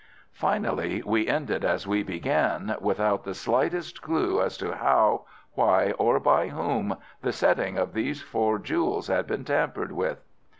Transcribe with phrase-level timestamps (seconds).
[0.33, 6.19] Finally, we ended as we began, without the slightest clue as to how, why, or
[6.19, 10.19] by whom the setting of these four jewels had been tampered with.